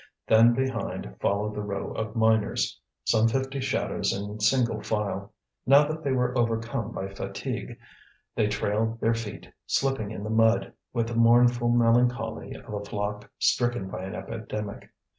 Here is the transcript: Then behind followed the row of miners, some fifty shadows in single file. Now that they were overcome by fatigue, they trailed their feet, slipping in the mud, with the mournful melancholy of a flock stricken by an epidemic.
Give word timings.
Then 0.25 0.55
behind 0.55 1.15
followed 1.21 1.53
the 1.53 1.61
row 1.61 1.91
of 1.91 2.15
miners, 2.15 2.81
some 3.03 3.27
fifty 3.27 3.59
shadows 3.61 4.11
in 4.11 4.39
single 4.39 4.81
file. 4.81 5.31
Now 5.67 5.87
that 5.87 6.03
they 6.03 6.11
were 6.11 6.35
overcome 6.35 6.91
by 6.91 7.07
fatigue, 7.07 7.77
they 8.35 8.47
trailed 8.47 8.99
their 8.99 9.13
feet, 9.13 9.53
slipping 9.67 10.09
in 10.09 10.23
the 10.23 10.31
mud, 10.31 10.73
with 10.91 11.09
the 11.09 11.15
mournful 11.15 11.69
melancholy 11.69 12.55
of 12.55 12.73
a 12.73 12.83
flock 12.83 13.29
stricken 13.37 13.89
by 13.89 14.01
an 14.05 14.15
epidemic. 14.15 14.89